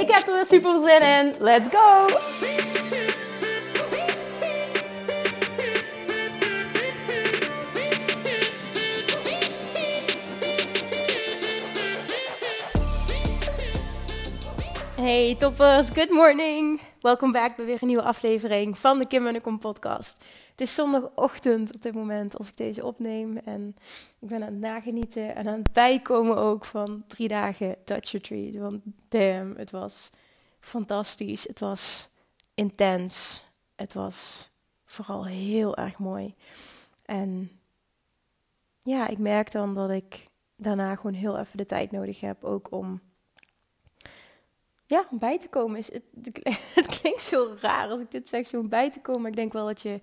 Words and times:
Ik 0.00 0.10
heb 0.10 0.26
er 0.26 0.34
weer 0.34 0.46
super 0.46 0.80
zin 0.80 1.02
in. 1.02 1.34
Let's 1.38 1.68
go! 1.68 2.06
Hey 14.96 15.34
toppers, 15.38 15.90
good 15.90 16.10
morning! 16.10 16.80
Welkom 17.00 17.32
bij 17.32 17.52
weer 17.56 17.78
een 17.80 17.86
nieuwe 17.86 18.02
aflevering 18.02 18.78
van 18.78 18.98
de 18.98 19.06
Kim 19.06 19.26
en 19.26 19.40
Kom 19.40 19.58
podcast. 19.58 20.24
Het 20.56 20.66
is 20.66 20.74
zondagochtend 20.74 21.74
op 21.74 21.82
dit 21.82 21.94
moment 21.94 22.36
als 22.36 22.48
ik 22.48 22.56
deze 22.56 22.84
opneem 22.84 23.36
en 23.36 23.76
ik 24.18 24.28
ben 24.28 24.42
aan 24.42 24.52
het 24.52 24.60
nagenieten 24.60 25.34
en 25.34 25.48
aan 25.48 25.58
het 25.58 25.72
bijkomen 25.72 26.36
ook 26.36 26.64
van 26.64 27.04
drie 27.06 27.28
dagen 27.28 27.76
Dutch 27.84 28.12
Retreat. 28.12 28.54
Want 28.54 28.82
damn, 29.08 29.56
het 29.56 29.70
was 29.70 30.10
fantastisch, 30.60 31.46
het 31.46 31.58
was 31.58 32.08
intens, 32.54 33.44
het 33.74 33.92
was 33.92 34.50
vooral 34.84 35.26
heel 35.26 35.76
erg 35.76 35.98
mooi. 35.98 36.34
En 37.04 37.50
ja, 38.80 39.08
ik 39.08 39.18
merk 39.18 39.52
dan 39.52 39.74
dat 39.74 39.90
ik 39.90 40.26
daarna 40.56 40.94
gewoon 40.94 41.14
heel 41.14 41.38
even 41.38 41.56
de 41.56 41.66
tijd 41.66 41.90
nodig 41.90 42.20
heb 42.20 42.44
ook 42.44 42.72
om 42.72 43.00
ja, 44.86 45.06
om 45.10 45.18
bij 45.18 45.38
te 45.38 45.48
komen 45.48 45.78
is. 45.78 45.92
Het, 45.92 46.02
het, 46.74 46.86
klinkt 46.86 47.22
zo 47.22 47.56
raar 47.60 47.88
als 47.88 48.00
ik 48.00 48.10
dit 48.10 48.28
zeg, 48.28 48.46
zo 48.46 48.58
om 48.58 48.68
bij 48.68 48.90
te 48.90 49.00
komen. 49.00 49.20
Maar 49.20 49.30
ik 49.30 49.36
denk 49.36 49.52
wel 49.52 49.66
dat 49.66 49.82
je, 49.82 50.00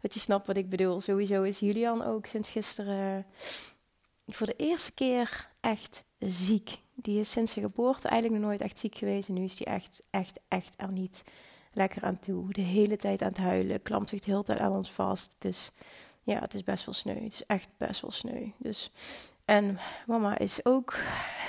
dat 0.00 0.14
je 0.14 0.20
snapt 0.20 0.46
wat 0.46 0.56
ik 0.56 0.68
bedoel. 0.68 1.00
Sowieso 1.00 1.42
is 1.42 1.58
Julian 1.58 2.04
ook 2.04 2.26
sinds 2.26 2.50
gisteren 2.50 3.26
voor 4.26 4.46
de 4.46 4.56
eerste 4.56 4.92
keer 4.92 5.50
echt 5.60 6.04
ziek. 6.18 6.78
Die 6.94 7.20
is 7.20 7.30
sinds 7.30 7.52
zijn 7.52 7.64
geboorte 7.64 8.08
eigenlijk 8.08 8.40
nog 8.40 8.50
nooit 8.50 8.62
echt 8.62 8.78
ziek 8.78 8.94
geweest. 8.94 9.28
En 9.28 9.34
nu 9.34 9.44
is 9.44 9.58
hij 9.58 9.74
echt, 9.74 10.02
echt, 10.10 10.40
echt 10.48 10.74
er 10.76 10.92
niet 10.92 11.22
lekker 11.72 12.02
aan 12.02 12.18
toe. 12.18 12.52
De 12.52 12.60
hele 12.60 12.96
tijd 12.96 13.22
aan 13.22 13.28
het 13.28 13.38
huilen. 13.38 13.82
Klampt 13.82 14.08
zich 14.08 14.20
de 14.20 14.30
hele 14.30 14.42
tijd 14.42 14.58
aan 14.58 14.72
ons 14.72 14.90
vast. 14.90 15.36
Is, 15.38 15.70
ja, 16.22 16.38
het 16.40 16.54
is 16.54 16.64
best 16.64 16.84
wel 16.84 16.94
sneu. 16.94 17.22
Het 17.22 17.32
is 17.32 17.46
echt 17.46 17.68
best 17.76 18.00
wel 18.00 18.10
sneu. 18.10 18.50
Dus 18.58 18.90
en 19.46 19.78
mama 20.06 20.38
is 20.38 20.64
ook. 20.64 20.94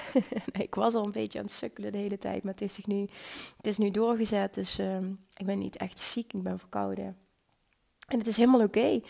ik 0.51 0.75
was 0.75 0.93
al 0.93 1.05
een 1.05 1.11
beetje 1.11 1.39
aan 1.39 1.45
het 1.45 1.53
sukkelen 1.53 1.91
de 1.91 1.97
hele 1.97 2.17
tijd, 2.17 2.43
maar 2.43 2.51
het, 2.51 2.61
heeft 2.61 2.75
zich 2.75 2.87
nu, 2.87 3.07
het 3.57 3.67
is 3.67 3.77
nu 3.77 3.91
doorgezet. 3.91 4.53
Dus 4.53 4.79
ehm, 4.79 5.11
ik 5.33 5.45
ben 5.45 5.59
niet 5.59 5.77
echt 5.77 5.99
ziek, 5.99 6.33
ik 6.33 6.43
ben 6.43 6.59
verkouden. 6.59 7.17
En 8.07 8.17
het 8.17 8.27
is 8.27 8.37
helemaal 8.37 8.61
oké. 8.63 9.01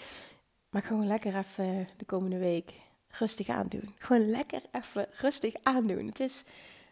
Maar 0.69 0.81
gewoon 0.81 1.07
lekker 1.07 1.37
even 1.37 1.87
de 1.97 2.05
komende 2.05 2.37
week 2.37 2.73
rustig 3.07 3.49
aandoen. 3.49 3.93
Gewoon 3.97 4.29
lekker 4.29 4.61
even 4.71 5.07
rustig 5.11 5.53
aandoen. 5.63 6.05
Het 6.05 6.19
is, 6.19 6.43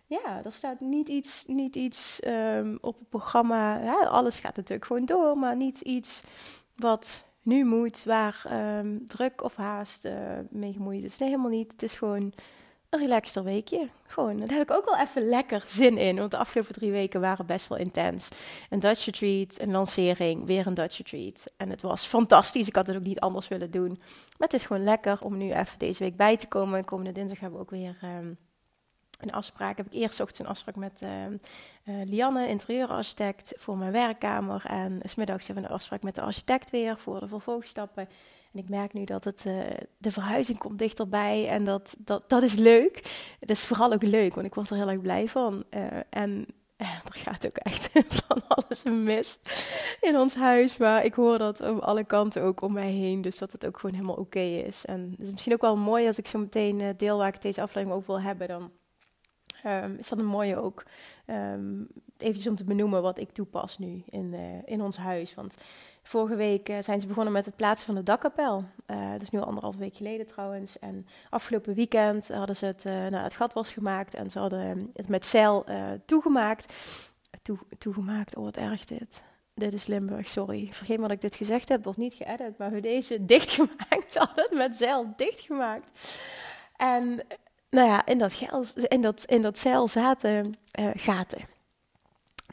ja, 0.05 0.43
er 0.43 0.53
staat 0.53 0.79
niet 0.79 1.09
iets, 1.09 1.45
niet 1.47 1.75
iets 1.75 2.19
um, 2.27 2.77
op 2.81 2.99
het 2.99 3.09
programma. 3.09 3.83
Ja, 3.83 3.99
alles 4.05 4.39
gaat 4.39 4.55
natuurlijk 4.55 4.85
gewoon 4.85 5.05
door, 5.05 5.37
maar 5.37 5.55
niet 5.55 5.81
iets 5.81 6.21
wat 6.75 7.24
nu 7.45 7.65
moet, 7.65 8.03
waar 8.03 8.43
um, 8.79 9.07
druk 9.07 9.43
of 9.43 9.55
haast 9.55 10.05
uh, 10.05 10.13
mee 10.49 10.73
gemoeid 10.73 11.03
is. 11.03 11.17
Nee, 11.17 11.29
helemaal 11.29 11.51
niet. 11.51 11.71
Het 11.71 11.83
is 11.83 11.93
gewoon 11.93 12.33
een 12.89 12.99
relaxter 12.99 13.43
weekje. 13.43 13.89
Gewoon, 14.07 14.37
daar 14.37 14.57
heb 14.57 14.69
ik 14.69 14.71
ook 14.71 14.85
wel 14.85 14.97
even 14.97 15.29
lekker 15.29 15.63
zin 15.65 15.97
in. 15.97 16.15
Want 16.15 16.31
de 16.31 16.37
afgelopen 16.37 16.73
drie 16.73 16.91
weken 16.91 17.21
waren 17.21 17.45
best 17.45 17.67
wel 17.67 17.77
intens. 17.77 18.29
Een 18.69 18.79
Dutch 18.79 19.05
Retreat, 19.05 19.61
een 19.61 19.71
lancering, 19.71 20.45
weer 20.45 20.67
een 20.67 20.73
Dutch 20.73 20.97
Retreat. 20.97 21.43
En 21.57 21.69
het 21.69 21.81
was 21.81 22.05
fantastisch. 22.05 22.67
Ik 22.67 22.75
had 22.75 22.87
het 22.87 22.95
ook 22.95 23.03
niet 23.03 23.19
anders 23.19 23.47
willen 23.47 23.71
doen. 23.71 23.89
Maar 24.37 24.47
het 24.47 24.53
is 24.53 24.65
gewoon 24.65 24.83
lekker 24.83 25.21
om 25.21 25.37
nu 25.37 25.51
even 25.51 25.79
deze 25.79 26.03
week 26.03 26.15
bij 26.15 26.37
te 26.37 26.47
komen. 26.47 26.85
Komende 26.85 27.11
dinsdag 27.11 27.39
hebben 27.39 27.59
we 27.59 27.65
ook 27.65 27.71
weer... 27.71 27.97
Um, 28.19 28.37
een 29.19 29.31
afspraak. 29.31 29.77
Heb 29.77 29.85
ik 29.85 29.93
eerst 29.93 30.19
ochtends 30.19 30.39
een 30.39 30.47
afspraak 30.47 30.75
met 30.75 31.01
uh, 31.03 31.09
uh, 31.29 32.05
Lianne, 32.05 32.47
interieurarchitect, 32.47 33.53
voor 33.57 33.77
mijn 33.77 33.91
werkkamer. 33.91 34.65
En 34.65 34.99
smiddags 35.03 35.45
hebben 35.45 35.63
we 35.63 35.69
een 35.69 35.75
afspraak 35.75 36.03
met 36.03 36.15
de 36.15 36.21
architect 36.21 36.69
weer 36.69 36.97
voor 36.97 37.19
de 37.19 37.27
vervolgstappen. 37.27 38.07
En 38.53 38.59
ik 38.59 38.69
merk 38.69 38.93
nu 38.93 39.03
dat 39.03 39.23
het, 39.23 39.41
de 39.97 40.11
verhuizing 40.11 40.57
komt 40.57 40.79
dichterbij 40.79 41.47
en 41.47 41.63
dat, 41.63 41.95
dat, 41.99 42.29
dat 42.29 42.43
is 42.43 42.53
leuk. 42.53 43.25
Het 43.39 43.49
is 43.49 43.65
vooral 43.65 43.93
ook 43.93 44.03
leuk, 44.03 44.33
want 44.33 44.47
ik 44.47 44.55
word 44.55 44.69
er 44.69 44.75
heel 44.75 44.89
erg 44.89 45.01
blij 45.01 45.27
van. 45.27 45.63
en 46.09 46.47
er 46.77 47.01
gaat 47.07 47.45
ook 47.45 47.57
echt 47.57 47.89
van 48.25 48.47
alles 48.47 48.83
mis 48.83 49.39
in 50.01 50.17
ons 50.17 50.35
huis. 50.35 50.77
Maar 50.77 51.05
ik 51.05 51.13
hoor 51.13 51.37
dat 51.37 51.61
om 51.61 51.79
alle 51.79 52.03
kanten 52.03 52.41
ook 52.41 52.61
om 52.61 52.73
mij 52.73 52.91
heen. 52.91 53.21
Dus 53.21 53.37
dat 53.37 53.51
het 53.51 53.65
ook 53.65 53.77
gewoon 53.79 53.95
helemaal 53.95 54.15
oké 54.15 54.39
is. 54.39 54.85
En 54.85 55.09
het 55.11 55.19
is 55.19 55.31
misschien 55.31 55.53
ook 55.53 55.61
wel 55.61 55.77
mooi 55.77 56.07
als 56.07 56.17
ik 56.17 56.27
zo 56.27 56.39
meteen 56.39 56.93
deel 56.97 57.17
waar 57.17 57.33
ik 57.33 57.41
deze 57.41 57.61
aflevering 57.61 57.99
ook 57.99 58.07
wil 58.07 58.21
hebben. 58.21 58.47
Dan 58.47 58.71
um, 59.65 59.95
is 59.97 60.09
dat 60.09 60.19
een 60.19 60.25
mooie 60.25 60.61
ook. 60.61 60.83
Um, 61.27 61.87
eventjes 62.17 62.47
om 62.47 62.55
te 62.55 62.63
benoemen 62.63 63.01
wat 63.01 63.19
ik 63.19 63.31
toepas 63.31 63.77
nu 63.77 64.03
in, 64.09 64.33
uh, 64.33 64.39
in 64.65 64.81
ons 64.81 64.97
huis. 64.97 65.33
Want 65.33 65.57
vorige 66.03 66.35
week 66.35 66.69
uh, 66.69 66.77
zijn 66.79 66.99
ze 66.99 67.07
begonnen 67.07 67.33
met 67.33 67.45
het 67.45 67.55
plaatsen 67.55 67.85
van 67.85 67.95
de 67.95 68.03
dakkapel. 68.03 68.63
Uh, 68.87 69.11
dat 69.11 69.21
is 69.21 69.29
nu 69.29 69.39
anderhalve 69.39 69.77
week 69.77 69.95
geleden 69.95 70.25
trouwens. 70.25 70.79
En 70.79 71.07
afgelopen 71.29 71.73
weekend 71.73 72.27
hadden 72.27 72.55
ze 72.55 72.65
het, 72.65 72.83
nou, 72.83 73.15
het 73.15 73.33
gat 73.33 73.53
was 73.53 73.71
gemaakt 73.71 74.13
en 74.13 74.29
ze 74.29 74.39
hadden 74.39 74.89
het 74.93 75.07
met 75.07 75.25
zeil 75.25 75.65
toegemaakt. 76.05 76.73
Toe, 77.41 77.57
toegemaakt, 77.77 78.35
oh 78.35 78.43
wat 78.43 78.57
erg 78.57 78.85
dit. 78.85 79.23
Dit 79.53 79.73
is 79.73 79.87
Limburg, 79.87 80.27
sorry. 80.27 80.67
Vergeet 80.71 80.97
maar 80.97 81.07
dat 81.07 81.17
ik 81.17 81.29
dit 81.29 81.35
gezegd 81.35 81.69
heb, 81.69 81.83
wordt 81.83 81.99
niet 81.99 82.13
geëdit. 82.13 82.57
Maar 82.57 82.71
we 82.71 82.79
deze 82.79 83.25
dichtgemaakt, 83.35 84.11
ze 84.11 84.19
hadden 84.19 84.43
het 84.43 84.57
met 84.57 84.75
zeil 84.75 85.13
dichtgemaakt. 85.15 86.19
En 86.77 87.21
nou 87.75 87.87
ja, 87.87 88.05
in 88.05 88.17
dat, 88.17 88.33
dat, 89.01 89.25
dat 89.41 89.57
zeil 89.57 89.87
zaten 89.87 90.55
uh, 90.79 90.89
gaten. 90.95 91.39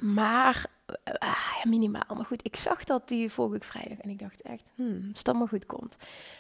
Maar 0.01 0.67
uh, 1.23 1.65
minimaal. 1.65 2.15
Maar 2.15 2.25
goed, 2.25 2.45
ik 2.47 2.57
zag 2.57 2.85
dat 2.85 3.09
die 3.09 3.31
vorige 3.31 3.65
vrijdag. 3.65 3.99
En 3.99 4.11
ik 4.11 4.19
dacht 4.19 4.41
echt, 4.43 4.71
hmm, 4.75 5.09
als 5.13 5.23
dat 5.23 5.35
maar 5.35 5.49
goed 5.49 5.67
komt. 5.67 5.97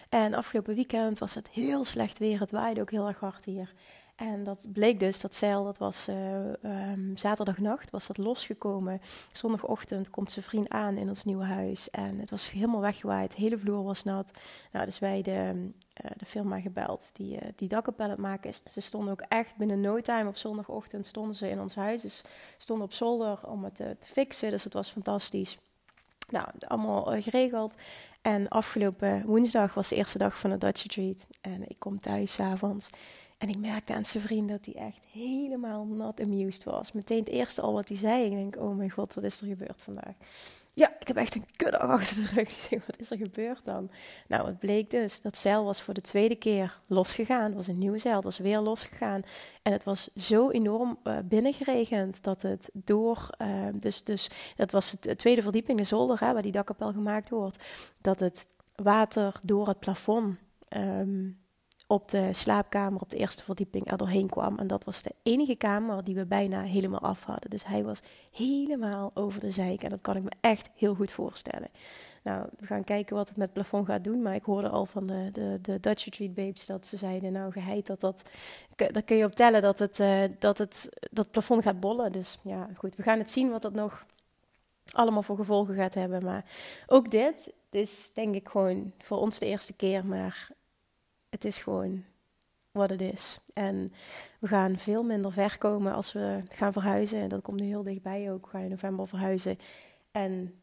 En 0.08 0.34
afgelopen 0.34 0.74
weekend 0.74 1.18
was 1.18 1.34
het 1.34 1.48
heel 1.48 1.84
slecht 1.84 2.18
weer. 2.18 2.40
Het 2.40 2.50
waaide 2.50 2.80
ook 2.80 2.90
heel 2.90 3.06
erg 3.06 3.20
hard 3.20 3.44
hier. 3.44 3.72
En 4.30 4.44
dat 4.44 4.68
bleek 4.72 5.00
dus, 5.00 5.20
dat 5.20 5.34
zeil, 5.34 5.64
dat 5.64 5.78
was 5.78 6.08
uh, 6.08 6.36
um, 6.90 7.16
zaterdagnacht, 7.16 7.90
was 7.90 8.06
dat 8.06 8.18
losgekomen. 8.18 9.00
Zondagochtend 9.32 10.10
komt 10.10 10.30
zijn 10.30 10.44
vriend 10.44 10.68
aan 10.68 10.96
in 10.96 11.08
ons 11.08 11.24
nieuwe 11.24 11.44
huis. 11.44 11.90
En 11.90 12.18
het 12.18 12.30
was 12.30 12.50
helemaal 12.50 12.80
weggewaaid, 12.80 13.36
de 13.36 13.42
hele 13.42 13.58
vloer 13.58 13.82
was 13.82 14.04
nat. 14.04 14.30
Nou, 14.72 14.84
dus 14.84 14.98
wij 14.98 15.22
de, 15.22 15.70
uh, 16.04 16.10
de 16.16 16.26
firma 16.26 16.60
gebeld 16.60 17.10
die, 17.12 17.34
uh, 17.34 17.48
die 17.56 17.68
dakken 17.68 18.20
maken. 18.20 18.52
Ze 18.66 18.80
stonden 18.80 19.12
ook 19.12 19.24
echt 19.28 19.56
binnen 19.56 19.80
no 19.80 20.00
time 20.00 20.28
op 20.28 20.36
zondagochtend 20.36 21.06
stonden 21.06 21.34
ze 21.34 21.48
in 21.48 21.60
ons 21.60 21.74
huis. 21.74 22.02
Dus 22.02 22.22
stonden 22.56 22.86
op 22.86 22.92
zolder 22.92 23.38
om 23.46 23.64
het 23.64 23.76
te 23.76 23.96
fixen, 23.98 24.50
dus 24.50 24.64
het 24.64 24.72
was 24.72 24.90
fantastisch. 24.90 25.58
Nou, 26.28 26.48
allemaal 26.66 27.04
geregeld. 27.04 27.76
En 28.22 28.48
afgelopen 28.48 29.26
woensdag 29.26 29.74
was 29.74 29.88
de 29.88 29.96
eerste 29.96 30.18
dag 30.18 30.38
van 30.38 30.50
de 30.50 30.58
Dutch 30.58 30.82
Retreat. 30.82 31.26
En 31.40 31.68
ik 31.68 31.78
kom 31.78 32.00
thuis 32.00 32.34
s'avonds. 32.34 32.90
En 33.42 33.48
ik 33.48 33.58
merkte 33.58 33.94
aan 33.94 34.04
zijn 34.04 34.22
vriend 34.22 34.48
dat 34.48 34.64
hij 34.64 34.74
echt 34.74 35.00
helemaal 35.12 35.84
not 35.84 36.20
amused 36.20 36.64
was. 36.64 36.92
Meteen 36.92 37.18
het 37.18 37.28
eerste 37.28 37.60
al 37.60 37.72
wat 37.72 37.88
hij 37.88 37.96
zei. 37.96 38.24
Ik 38.24 38.30
denk, 38.30 38.56
oh 38.56 38.76
mijn 38.76 38.90
god, 38.90 39.14
wat 39.14 39.24
is 39.24 39.40
er 39.40 39.46
gebeurd 39.46 39.82
vandaag? 39.82 40.14
Ja, 40.74 40.92
ik 40.98 41.08
heb 41.08 41.16
echt 41.16 41.34
een 41.34 41.46
kudde 41.56 41.78
achter 41.78 42.16
de 42.16 42.28
rug. 42.34 42.70
Ik 42.70 42.82
wat 42.86 42.98
is 42.98 43.10
er 43.10 43.16
gebeurd 43.16 43.64
dan? 43.64 43.90
Nou, 44.28 44.46
het 44.46 44.58
bleek 44.58 44.90
dus, 44.90 45.20
dat 45.20 45.36
zeil 45.36 45.64
was 45.64 45.82
voor 45.82 45.94
de 45.94 46.00
tweede 46.00 46.34
keer 46.34 46.80
losgegaan. 46.86 47.44
Het 47.44 47.54
was 47.54 47.66
een 47.66 47.78
nieuw 47.78 47.98
zeil, 47.98 48.14
het 48.14 48.24
was 48.24 48.38
weer 48.38 48.58
losgegaan. 48.58 49.22
En 49.62 49.72
het 49.72 49.84
was 49.84 50.08
zo 50.16 50.50
enorm 50.50 50.98
uh, 51.04 51.18
binnengeregend 51.24 52.22
dat 52.22 52.42
het 52.42 52.70
door... 52.72 53.30
Uh, 53.38 53.48
dus, 53.74 54.04
dus 54.04 54.30
dat 54.56 54.70
was 54.70 54.90
de 55.00 55.16
tweede 55.16 55.42
verdieping, 55.42 55.78
de 55.78 55.84
zolder, 55.84 56.20
hè, 56.20 56.32
waar 56.32 56.42
die 56.42 56.52
dakkapel 56.52 56.92
gemaakt 56.92 57.30
wordt. 57.30 57.64
Dat 58.00 58.20
het 58.20 58.48
water 58.74 59.40
door 59.42 59.68
het 59.68 59.78
plafond... 59.78 60.36
Um, 60.76 61.41
op 61.92 62.08
de 62.08 62.32
slaapkamer 62.32 63.00
op 63.00 63.10
de 63.10 63.16
eerste 63.16 63.44
verdieping 63.44 63.90
er 63.90 63.96
doorheen 63.96 64.28
kwam. 64.28 64.58
En 64.58 64.66
dat 64.66 64.84
was 64.84 65.02
de 65.02 65.14
enige 65.22 65.54
kamer 65.54 66.04
die 66.04 66.14
we 66.14 66.26
bijna 66.26 66.60
helemaal 66.60 67.00
af 67.00 67.24
hadden. 67.24 67.50
Dus 67.50 67.64
hij 67.66 67.84
was 67.84 68.00
helemaal 68.30 69.10
over 69.14 69.40
de 69.40 69.50
zijk. 69.50 69.82
En 69.82 69.90
dat 69.90 70.00
kan 70.00 70.16
ik 70.16 70.22
me 70.22 70.30
echt 70.40 70.70
heel 70.74 70.94
goed 70.94 71.10
voorstellen. 71.10 71.68
Nou, 72.22 72.46
we 72.58 72.66
gaan 72.66 72.84
kijken 72.84 73.16
wat 73.16 73.28
het 73.28 73.36
met 73.36 73.44
het 73.44 73.54
plafond 73.54 73.86
gaat 73.86 74.04
doen. 74.04 74.22
Maar 74.22 74.34
ik 74.34 74.44
hoorde 74.44 74.68
al 74.68 74.86
van 74.86 75.06
de, 75.06 75.28
de, 75.32 75.58
de 75.62 75.80
Dutch 75.80 76.04
Retreat 76.04 76.34
Babes 76.34 76.66
dat 76.66 76.86
ze 76.86 76.96
zeiden, 76.96 77.32
nou 77.32 77.52
geheid 77.52 77.86
dat 77.86 78.00
dat, 78.00 78.22
daar 78.76 79.02
kun 79.02 79.16
je 79.16 79.24
op 79.24 79.34
tellen 79.34 79.62
dat 79.62 79.78
het, 79.78 79.98
uh, 79.98 80.22
dat 80.38 80.58
het, 80.58 80.88
dat 81.10 81.30
plafond 81.30 81.62
gaat 81.62 81.80
bollen. 81.80 82.12
Dus 82.12 82.38
ja, 82.42 82.68
goed, 82.76 82.96
we 82.96 83.02
gaan 83.02 83.18
het 83.18 83.30
zien 83.30 83.50
wat 83.50 83.62
dat 83.62 83.74
nog 83.74 84.06
allemaal 84.92 85.22
voor 85.22 85.36
gevolgen 85.36 85.74
gaat 85.74 85.94
hebben. 85.94 86.24
Maar 86.24 86.44
ook 86.86 87.10
dit 87.10 87.52
is 87.70 88.10
denk 88.14 88.34
ik 88.34 88.48
gewoon 88.48 88.92
voor 88.98 89.18
ons 89.18 89.38
de 89.38 89.46
eerste 89.46 89.72
keer, 89.72 90.06
maar 90.06 90.50
het 91.32 91.44
is 91.44 91.58
gewoon 91.58 92.04
wat 92.70 92.90
het 92.90 93.00
is. 93.00 93.40
En 93.52 93.92
we 94.38 94.46
gaan 94.46 94.78
veel 94.78 95.02
minder 95.02 95.32
ver 95.32 95.58
komen 95.58 95.94
als 95.94 96.12
we 96.12 96.42
gaan 96.48 96.72
verhuizen. 96.72 97.18
En 97.18 97.28
dat 97.28 97.42
komt 97.42 97.60
nu 97.60 97.66
heel 97.66 97.82
dichtbij 97.82 98.32
ook. 98.32 98.44
We 98.44 98.50
gaan 98.50 98.62
in 98.62 98.70
november 98.70 99.08
verhuizen. 99.08 99.58
En 100.10 100.54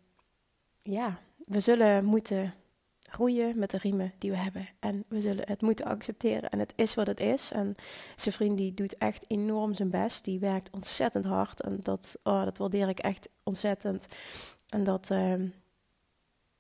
ja, 0.82 1.20
we 1.38 1.60
zullen 1.60 2.06
moeten 2.06 2.54
groeien 3.02 3.60
met 3.60 3.70
de 3.72 3.78
riemen 3.78 4.14
die 4.18 4.32
we 4.32 4.38
hebben. 4.38 4.70
En 4.80 5.04
we 5.08 5.22
zullen 5.22 5.48
het 5.48 5.62
moeten 5.62 5.86
accepteren. 5.86 6.50
En 6.50 6.60
het 6.60 6.74
is 6.76 6.96
wat 6.96 7.08
het 7.08 7.20
is. 7.20 7.52
En 7.52 7.76
zijn 8.16 8.36
vriend 8.36 8.58
die 8.58 8.74
doet 8.74 8.98
echt 8.98 9.26
enorm 9.28 9.74
zijn 9.74 9.90
best. 9.90 10.26
Die 10.26 10.40
werkt 10.40 10.70
ontzettend 10.72 11.26
hard. 11.26 11.62
En 11.62 11.80
dat, 11.82 12.18
oh, 12.24 12.44
dat 12.44 12.58
waardeer 12.58 12.90
ik 12.90 13.00
echt 13.00 13.30
ontzettend. 13.44 14.08
En 14.70 14.84
dat, 14.84 15.10
uh, 15.12 15.34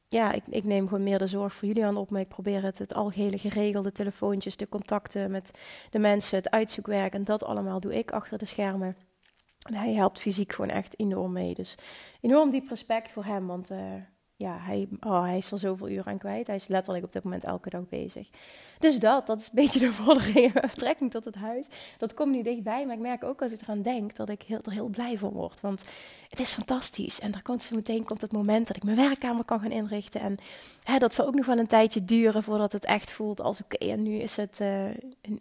ja, 0.09 0.31
ik, 0.31 0.43
ik, 0.47 0.63
neem 0.63 0.87
gewoon 0.87 1.03
meer 1.03 1.17
de 1.17 1.27
zorg 1.27 1.53
voor 1.53 1.67
Julian 1.67 1.97
op. 1.97 2.09
Maar 2.09 2.21
ik 2.21 2.27
probeer 2.27 2.63
het, 2.63 2.79
het 2.79 2.93
algehele 2.93 3.37
geregelde 3.37 3.91
telefoontjes, 3.91 4.57
de 4.57 4.69
contacten 4.69 5.31
met 5.31 5.51
de 5.89 5.99
mensen, 5.99 6.37
het 6.37 6.49
uitzoekwerk. 6.49 7.13
En 7.13 7.23
dat 7.23 7.43
allemaal 7.43 7.79
doe 7.79 7.95
ik 7.95 8.11
achter 8.11 8.37
de 8.37 8.45
schermen. 8.45 8.95
En 9.59 9.73
hij 9.73 9.93
helpt 9.93 10.19
fysiek 10.19 10.53
gewoon 10.53 10.69
echt 10.69 10.99
enorm 10.99 11.31
mee. 11.31 11.53
Dus 11.53 11.75
enorm 12.21 12.49
diep 12.49 12.69
respect 12.69 13.11
voor 13.11 13.25
hem. 13.25 13.47
Want 13.47 13.71
uh, 13.71 13.93
ja, 14.41 14.57
hij, 14.59 14.87
oh, 14.99 15.21
hij 15.21 15.37
is 15.37 15.51
er 15.51 15.57
zoveel 15.57 15.89
uren 15.89 16.05
aan 16.05 16.17
kwijt. 16.17 16.47
Hij 16.47 16.55
is 16.55 16.67
letterlijk 16.67 17.05
op 17.05 17.11
dit 17.11 17.23
moment 17.23 17.43
elke 17.43 17.69
dag 17.69 17.89
bezig. 17.89 18.29
Dus 18.79 18.99
dat, 18.99 19.27
dat 19.27 19.39
is 19.39 19.45
een 19.45 19.55
beetje 19.63 19.79
de 19.79 19.91
vordering 19.91 20.61
betrekking 20.61 21.11
tot 21.11 21.25
het 21.25 21.35
huis. 21.35 21.67
Dat 21.97 22.13
komt 22.13 22.31
nu 22.31 22.41
dichtbij, 22.41 22.85
maar 22.85 22.95
ik 22.95 23.01
merk 23.01 23.23
ook 23.23 23.41
als 23.41 23.51
ik 23.51 23.61
eraan 23.61 23.81
denk 23.81 24.15
dat 24.15 24.29
ik 24.29 24.41
heel, 24.41 24.59
er 24.65 24.71
heel 24.71 24.87
blij 24.87 25.17
van 25.17 25.29
word. 25.29 25.61
Want 25.61 25.83
het 26.29 26.39
is 26.39 26.51
fantastisch. 26.51 27.19
En 27.19 27.31
dan 27.31 27.41
komt 27.41 27.63
zo 27.63 27.75
meteen 27.75 28.05
komt 28.05 28.21
het 28.21 28.31
moment 28.31 28.67
dat 28.67 28.75
ik 28.75 28.83
mijn 28.83 28.97
werkkamer 28.97 29.43
kan 29.43 29.59
gaan 29.59 29.71
inrichten. 29.71 30.21
En 30.21 30.37
hè, 30.83 30.97
dat 30.97 31.13
zal 31.13 31.27
ook 31.27 31.35
nog 31.35 31.45
wel 31.45 31.57
een 31.57 31.67
tijdje 31.67 32.05
duren 32.05 32.43
voordat 32.43 32.71
het 32.71 32.85
echt 32.85 33.11
voelt 33.11 33.41
als 33.41 33.61
oké, 33.61 33.77
en 33.77 34.03
nu 34.03 34.15
is, 34.15 34.35
het, 34.35 34.59
uh, 34.61 34.83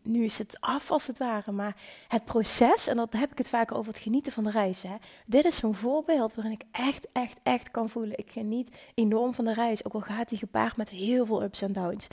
nu 0.03 0.25
is 0.25 0.39
het 0.39 0.57
af 0.61 0.91
als 0.91 1.07
het 1.07 1.19
ware. 1.19 1.53
Maar 1.53 1.77
het 2.09 2.25
proces, 2.25 2.87
en 2.87 2.97
dat 2.97 3.13
heb 3.13 3.31
ik 3.31 3.39
het 3.39 3.49
vaak 3.49 3.73
over 3.73 3.93
het 3.93 4.03
genieten 4.03 4.33
van 4.33 4.45
de 4.45 4.51
reis. 4.51 4.83
Hè. 4.83 4.95
Dit 5.27 5.45
is 5.45 5.57
zo'n 5.57 5.75
voorbeeld 5.75 6.35
waarin 6.35 6.53
ik 6.53 6.65
echt, 6.71 7.09
echt, 7.13 7.39
echt 7.43 7.71
kan 7.71 7.89
voelen. 7.89 8.19
Ik 8.19 8.31
geniet 8.31 8.69
enorm 8.95 9.35
van 9.35 9.45
de 9.45 9.53
reis. 9.53 9.85
Ook 9.85 9.93
al 9.93 10.01
gaat 10.01 10.29
die 10.29 10.39
gepaard 10.39 10.77
met 10.77 10.89
heel 10.89 11.27
veel 11.27 11.43
ups 11.43 11.63
en 11.63 11.73
downs. 11.73 12.07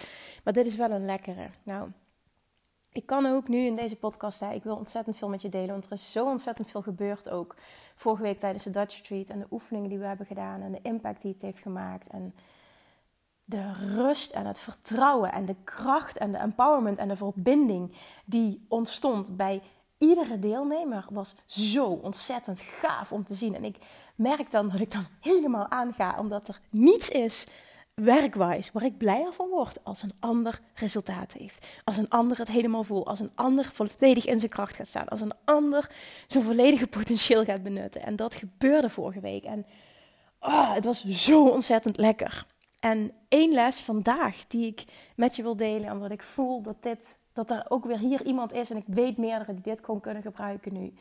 Maar 0.44 0.54
dit 0.54 0.66
is 0.66 0.76
wel 0.76 0.92
een 0.92 1.06
lekkere. 1.06 1.50
Nou, 1.64 1.90
ik 2.96 3.06
kan 3.06 3.26
ook 3.26 3.48
nu 3.48 3.58
in 3.58 3.76
deze 3.76 3.96
podcast, 3.96 4.40
hè, 4.40 4.54
ik 4.54 4.64
wil 4.64 4.76
ontzettend 4.76 5.18
veel 5.18 5.30
met 5.30 5.42
je 5.42 5.50
delen, 5.50 5.70
want 5.70 5.86
er 5.86 5.92
is 5.92 6.12
zo 6.12 6.26
ontzettend 6.26 6.70
veel 6.70 6.82
gebeurd 6.82 7.30
ook. 7.30 7.56
Vorige 7.96 8.22
week 8.22 8.40
tijdens 8.40 8.64
de 8.64 8.70
Dutch 8.70 8.98
Retreat 8.98 9.30
en 9.30 9.40
de 9.40 9.48
oefeningen 9.52 9.90
die 9.90 10.00
we 10.00 10.06
hebben 10.06 10.26
gedaan 10.26 10.62
en 10.62 10.72
de 10.72 10.80
impact 10.82 11.22
die 11.22 11.32
het 11.32 11.42
heeft 11.42 11.62
gemaakt. 11.62 12.08
En 12.08 12.34
de 13.46 13.72
rust 13.74 14.32
en 14.32 14.46
het 14.46 14.60
vertrouwen 14.60 15.32
en 15.32 15.46
de 15.46 15.56
kracht 15.64 16.18
en 16.18 16.32
de 16.32 16.38
empowerment 16.38 16.98
en 16.98 17.08
de 17.08 17.16
verbinding 17.16 17.96
die 18.26 18.66
ontstond 18.68 19.38
bij 19.38 19.62
iedere 19.98 20.40
deelnemer 20.40 21.06
was 21.10 21.36
zo 21.46 21.86
ontzettend 21.86 22.60
gaaf 22.60 23.12
om 23.12 23.24
te 23.24 23.34
zien. 23.34 23.56
En 23.56 23.64
ik 23.64 23.78
merk 24.16 24.52
dan 24.52 24.70
dat 24.70 24.80
ik 24.80 24.92
dan 24.92 25.08
helemaal 25.22 25.70
aanga, 25.70 26.16
omdat 26.20 26.48
er 26.48 26.60
niets 26.70 27.10
is 27.10 27.48
werkwijs 27.96 28.72
waar 28.72 28.84
ik 28.84 28.98
blijer 28.98 29.34
van 29.34 29.50
word 29.50 29.84
als 29.84 30.04
een 30.04 30.14
ander 30.20 30.60
resultaat 30.74 31.34
heeft. 31.34 31.66
Als 31.84 31.98
een 31.98 32.10
ander 32.10 32.38
het 32.38 32.48
helemaal 32.48 32.84
voelt. 32.84 33.06
Als 33.06 33.20
een 33.20 33.32
ander 33.36 33.70
volledig 33.74 34.26
in 34.26 34.40
zijn 34.40 34.52
kracht 34.52 34.76
gaat 34.76 34.88
staan. 34.88 35.08
Als 35.08 35.22
een 35.22 35.34
ander 35.46 35.92
zijn 36.28 36.44
volledige 36.44 36.88
potentieel 36.88 37.44
gaat 37.44 37.64
benutten. 37.64 38.04
En 38.04 38.16
dat 38.16 38.34
gebeurde 38.34 38.90
vorige 38.90 39.20
week. 39.20 39.44
En 39.44 39.66
oh, 40.40 40.74
het 40.74 40.86
was 40.86 41.06
zo 41.06 41.48
ontzettend 41.48 41.98
lekker. 41.98 42.46
En 42.80 43.12
één 43.30 43.54
les 43.54 43.80
vandaag 43.80 44.48
die 44.48 44.68
ik 44.68 44.84
met 45.16 45.36
je 45.36 45.42
wil 45.42 45.56
delen, 45.56 45.92
omdat 45.92 46.12
ik 46.12 46.22
voel 46.22 46.62
dat, 46.62 46.84
dit, 46.84 47.20
dat 47.36 47.50
er 47.50 47.66
ook 47.70 47.86
weer 47.86 47.98
hier 47.98 48.26
iemand 48.26 48.54
is, 48.54 48.70
en 48.70 48.78
ik 48.78 48.88
weet 48.88 49.18
meerdere 49.18 49.54
die 49.54 49.64
dit 49.64 49.84
gewoon 49.84 50.00
kunnen 50.00 50.22
gebruiken 50.22 50.74
nu, 50.74 50.94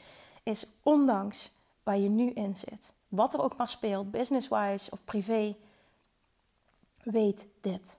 is 0.42 0.66
ondanks 0.82 1.52
waar 1.82 1.98
je 1.98 2.08
nu 2.08 2.30
in 2.30 2.56
zit, 2.56 2.92
wat 3.08 3.34
er 3.34 3.42
ook 3.42 3.56
maar 3.56 3.68
speelt, 3.68 4.10
business-wise 4.10 4.90
of 4.90 5.04
privé, 5.04 5.56
weet 7.02 7.46
dit. 7.60 7.98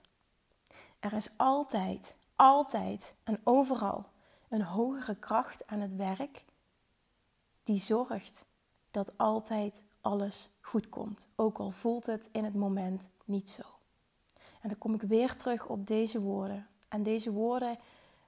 Er 1.00 1.12
is 1.12 1.28
altijd, 1.36 2.16
altijd 2.34 3.14
en 3.24 3.40
overal 3.44 4.04
een 4.48 4.62
hogere 4.62 5.14
kracht 5.14 5.66
aan 5.66 5.80
het 5.80 5.96
werk 5.96 6.44
die 7.62 7.78
zorgt 7.78 8.46
dat 8.90 9.12
altijd 9.16 9.84
alles 10.00 10.50
goed 10.60 10.88
komt, 10.88 11.28
ook 11.36 11.58
al 11.58 11.70
voelt 11.70 12.06
het 12.06 12.28
in 12.32 12.44
het 12.44 12.54
moment 12.54 13.08
niet 13.24 13.50
zo. 13.50 13.62
En 14.60 14.68
dan 14.68 14.78
kom 14.78 14.94
ik 14.94 15.02
weer 15.02 15.36
terug 15.36 15.66
op 15.66 15.86
deze 15.86 16.20
woorden. 16.20 16.66
En 16.88 17.02
deze 17.02 17.32
woorden 17.32 17.78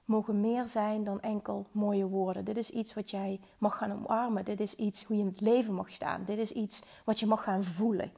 mogen 0.09 0.39
meer 0.39 0.67
zijn 0.67 1.03
dan 1.03 1.21
enkel 1.21 1.65
mooie 1.71 2.07
woorden. 2.07 2.45
Dit 2.45 2.57
is 2.57 2.69
iets 2.69 2.93
wat 2.93 3.09
jij 3.09 3.39
mag 3.57 3.77
gaan 3.77 3.91
omarmen. 3.91 4.45
Dit 4.45 4.59
is 4.59 4.75
iets 4.75 5.03
hoe 5.03 5.15
je 5.15 5.21
in 5.21 5.27
het 5.27 5.41
leven 5.41 5.73
mag 5.73 5.91
staan. 5.91 6.25
Dit 6.25 6.37
is 6.37 6.51
iets 6.51 6.81
wat 7.05 7.19
je 7.19 7.25
mag 7.25 7.43
gaan 7.43 7.63
voelen. 7.63 8.11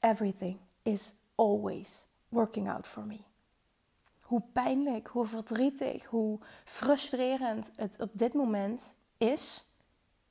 Everything 0.00 0.58
is 0.82 1.12
always 1.34 2.06
working 2.28 2.70
out 2.70 2.86
for 2.86 3.02
me. 3.02 3.18
Hoe 4.20 4.42
pijnlijk, 4.52 5.08
hoe 5.08 5.26
verdrietig, 5.26 6.04
hoe 6.04 6.38
frustrerend 6.64 7.70
het 7.76 8.00
op 8.00 8.10
dit 8.12 8.34
moment 8.34 8.96
is. 9.16 9.66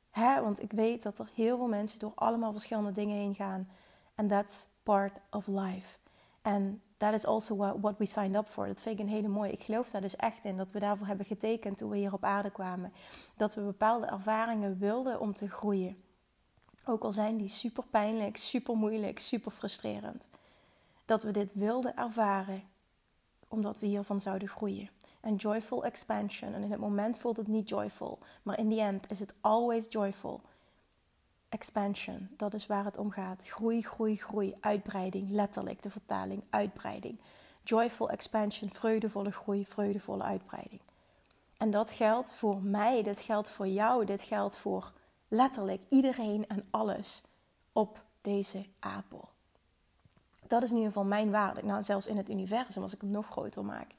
Hè? 0.09 0.41
Want 0.41 0.61
ik 0.61 0.71
weet 0.71 1.03
dat 1.03 1.19
er 1.19 1.29
heel 1.33 1.57
veel 1.57 1.67
mensen 1.67 1.99
door 1.99 2.13
allemaal 2.15 2.51
verschillende 2.51 2.91
dingen 2.91 3.17
heen 3.17 3.35
gaan. 3.35 3.69
And 4.15 4.29
that's 4.29 4.67
part 4.83 5.19
of 5.29 5.47
life. 5.47 5.97
En 6.41 6.81
that 6.99 7.13
is 7.13 7.25
also 7.25 7.55
what, 7.55 7.97
we 7.97 8.05
signed 8.05 8.35
up 8.35 8.49
for. 8.49 8.67
Dat 8.67 8.81
vind 8.81 8.99
ik 8.99 9.05
een 9.05 9.11
hele 9.11 9.27
mooie. 9.27 9.51
Ik 9.51 9.63
geloof 9.63 9.89
daar 9.89 10.01
dus 10.01 10.15
echt 10.15 10.45
in 10.45 10.57
dat 10.57 10.71
we 10.71 10.79
daarvoor 10.79 11.07
hebben 11.07 11.25
getekend 11.25 11.77
toen 11.77 11.89
we 11.89 11.97
hier 11.97 12.13
op 12.13 12.23
aarde 12.23 12.51
kwamen. 12.51 12.93
Dat 13.37 13.55
we 13.55 13.61
bepaalde 13.61 14.05
ervaringen 14.05 14.77
wilden 14.77 15.19
om 15.19 15.33
te 15.33 15.49
groeien. 15.49 16.03
Ook 16.85 17.03
al 17.03 17.11
zijn 17.11 17.37
die 17.37 17.47
super 17.47 17.83
pijnlijk, 17.89 18.37
super 18.37 18.75
moeilijk, 18.75 19.19
super 19.19 19.51
frustrerend. 19.51 20.27
Dat 21.05 21.23
we 21.23 21.31
dit 21.31 21.53
wilden 21.53 21.95
ervaren 21.95 22.63
omdat 23.47 23.79
we 23.79 23.85
hiervan 23.85 24.21
zouden 24.21 24.47
groeien. 24.47 24.89
En 25.21 25.35
joyful 25.35 25.85
expansion. 25.85 26.53
En 26.53 26.63
in 26.63 26.71
het 26.71 26.79
moment 26.79 27.17
voelt 27.17 27.37
het 27.37 27.47
niet 27.47 27.69
joyful. 27.69 28.19
Maar 28.43 28.59
in 28.59 28.69
the 28.69 28.81
end 28.81 29.11
is 29.11 29.19
het 29.19 29.33
always 29.41 29.85
joyful 29.89 30.41
expansion, 31.49 32.29
dat 32.37 32.53
is 32.53 32.67
waar 32.67 32.85
het 32.85 32.97
om 32.97 33.11
gaat. 33.11 33.47
Groei, 33.47 33.81
groei, 33.81 34.17
groei, 34.17 34.55
uitbreiding, 34.59 35.29
letterlijk 35.29 35.81
de 35.81 35.89
vertaling, 35.89 36.43
uitbreiding. 36.49 37.19
Joyful 37.63 38.09
expansion, 38.09 38.69
vreugdevolle 38.73 39.31
groei, 39.31 39.65
vreugdevolle 39.65 40.23
uitbreiding. 40.23 40.81
En 41.57 41.71
dat 41.71 41.91
geldt 41.91 42.31
voor 42.31 42.61
mij, 42.61 43.03
dit 43.03 43.21
geldt 43.21 43.49
voor 43.49 43.67
jou, 43.67 44.05
dit 44.05 44.21
geldt 44.21 44.57
voor 44.57 44.91
letterlijk 45.27 45.81
iedereen 45.89 46.47
en 46.47 46.67
alles 46.71 47.23
op 47.71 48.03
deze 48.21 48.65
aardbol. 48.79 49.27
Dat 50.47 50.63
is 50.63 50.69
in 50.69 50.75
ieder 50.75 50.91
geval 50.91 51.07
mijn 51.07 51.31
waarde. 51.31 51.63
Nou, 51.63 51.83
zelfs 51.83 52.07
in 52.07 52.17
het 52.17 52.29
universum, 52.29 52.81
als 52.81 52.93
ik 52.93 53.01
hem 53.01 53.09
nog 53.09 53.27
groter 53.27 53.65
maak. 53.65 53.91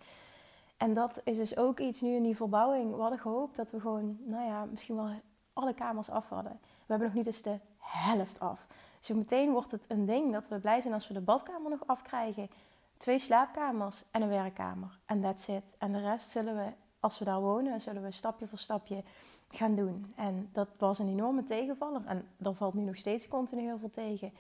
En 0.76 0.94
dat 0.94 1.20
is 1.24 1.36
dus 1.36 1.56
ook 1.56 1.80
iets 1.80 2.00
nu 2.00 2.14
in 2.14 2.22
die 2.22 2.36
verbouwing. 2.36 2.94
We 2.94 3.00
hadden 3.00 3.18
gehoopt 3.18 3.56
dat 3.56 3.70
we 3.70 3.80
gewoon, 3.80 4.18
nou 4.24 4.44
ja, 4.44 4.64
misschien 4.64 4.96
wel 4.96 5.10
alle 5.52 5.74
kamers 5.74 6.10
af 6.10 6.28
hadden. 6.28 6.60
We 6.90 6.96
hebben 6.96 7.14
nog 7.14 7.24
niet 7.24 7.34
eens 7.34 7.42
de 7.42 7.58
helft 7.78 8.40
af. 8.40 8.66
Zo 9.00 9.14
meteen 9.14 9.50
wordt 9.50 9.70
het 9.70 9.84
een 9.88 10.06
ding 10.06 10.32
dat 10.32 10.48
we 10.48 10.58
blij 10.58 10.80
zijn 10.80 10.94
als 10.94 11.08
we 11.08 11.14
de 11.14 11.20
badkamer 11.20 11.70
nog 11.70 11.86
afkrijgen. 11.86 12.50
Twee 12.96 13.18
slaapkamers 13.18 14.02
en 14.10 14.22
een 14.22 14.28
werkkamer. 14.28 14.98
En 15.04 15.20
that's 15.20 15.48
it. 15.48 15.74
En 15.78 15.92
de 15.92 16.00
rest 16.00 16.30
zullen 16.30 16.56
we, 16.56 16.72
als 17.00 17.18
we 17.18 17.24
daar 17.24 17.40
wonen, 17.40 17.80
zullen 17.80 18.02
we 18.02 18.10
stapje 18.10 18.46
voor 18.46 18.58
stapje 18.58 19.02
gaan 19.48 19.74
doen. 19.74 20.12
En 20.16 20.48
dat 20.52 20.68
was 20.78 20.98
een 20.98 21.08
enorme 21.08 21.44
tegenvaller. 21.44 22.02
En 22.06 22.28
er 22.42 22.54
valt 22.54 22.74
nu 22.74 22.82
nog 22.82 22.96
steeds 22.96 23.28
continu 23.28 23.62
heel 23.62 23.78
veel 23.78 23.90
tegen. 23.90 24.32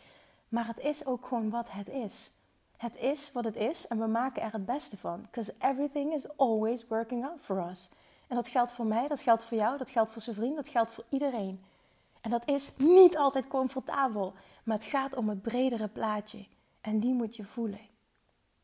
Maar 0.48 0.66
het 0.66 0.78
is 0.78 1.06
ook 1.06 1.26
gewoon 1.26 1.50
wat 1.50 1.70
het 1.70 1.88
is. 1.88 2.32
Het 2.76 2.96
is 2.96 3.32
wat 3.32 3.44
het 3.44 3.56
is 3.56 3.86
en 3.86 3.98
we 3.98 4.06
maken 4.06 4.42
er 4.42 4.52
het 4.52 4.66
beste 4.66 4.96
van. 4.96 5.20
Because 5.20 5.54
everything 5.58 6.12
is 6.12 6.36
always 6.36 6.86
working 6.86 7.24
out 7.24 7.40
for 7.40 7.68
us. 7.70 7.88
En 8.26 8.36
dat 8.36 8.48
geldt 8.48 8.72
voor 8.72 8.86
mij, 8.86 9.08
dat 9.08 9.20
geldt 9.20 9.44
voor 9.44 9.58
jou, 9.58 9.78
dat 9.78 9.90
geldt 9.90 10.10
voor 10.10 10.22
zijn 10.22 10.36
vriend, 10.36 10.56
dat 10.56 10.68
geldt 10.68 10.90
voor 10.90 11.04
iedereen. 11.08 11.64
En 12.20 12.30
dat 12.30 12.48
is 12.48 12.76
niet 12.76 13.16
altijd 13.16 13.48
comfortabel, 13.48 14.34
maar 14.64 14.76
het 14.76 14.86
gaat 14.86 15.16
om 15.16 15.28
het 15.28 15.42
bredere 15.42 15.88
plaatje. 15.88 16.46
En 16.80 17.00
die 17.00 17.14
moet 17.14 17.36
je 17.36 17.44
voelen. 17.44 17.88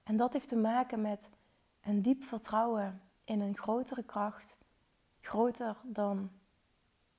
En 0.02 0.16
dat 0.16 0.32
heeft 0.32 0.48
te 0.48 0.56
maken 0.56 1.00
met 1.00 1.28
een 1.80 2.02
diep 2.02 2.24
vertrouwen 2.24 3.02
in 3.24 3.40
een 3.40 3.56
grotere 3.56 4.02
kracht, 4.02 4.58
groter 5.20 5.76
dan 5.82 6.30